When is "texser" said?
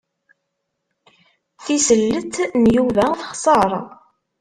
3.19-3.71